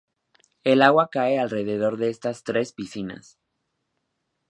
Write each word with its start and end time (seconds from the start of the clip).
El 0.63 0.81
agua 0.81 1.11
cae 1.11 1.37
alrededor 1.37 1.97
de 1.97 2.09
estas 2.09 2.43
tres 2.43 2.73
piscinas. 2.73 3.37